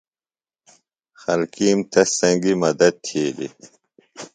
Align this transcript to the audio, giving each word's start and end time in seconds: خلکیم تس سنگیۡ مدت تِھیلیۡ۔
خلکیم 1.21 1.79
تس 1.91 2.09
سنگیۡ 2.19 2.59
مدت 2.63 2.93
تِھیلیۡ۔ 3.05 3.53